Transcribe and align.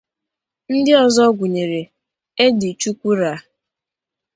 Ndị 0.73 0.91
ọzọ 1.03 1.23
gụnyèrè: 1.37 1.81
Eddy 2.45 2.69
Chukwurah 2.81 3.39